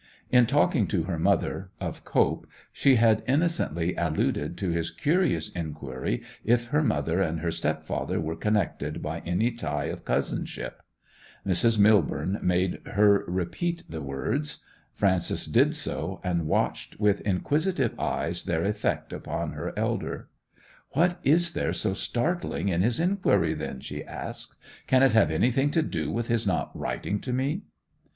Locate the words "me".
27.31-27.61